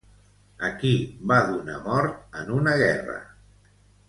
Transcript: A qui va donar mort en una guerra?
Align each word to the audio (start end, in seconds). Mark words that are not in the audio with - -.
A 0.69 0.71
qui 0.83 0.93
va 1.31 1.37
donar 1.51 1.77
mort 1.91 2.41
en 2.41 2.51
una 2.59 2.75
guerra? 2.85 3.21